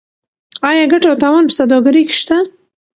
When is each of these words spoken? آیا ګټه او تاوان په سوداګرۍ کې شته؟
آیا 0.69 0.83
ګټه 0.91 1.07
او 1.11 1.19
تاوان 1.23 1.43
په 1.47 1.53
سوداګرۍ 1.59 2.03
کې 2.09 2.15
شته؟ 2.21 2.37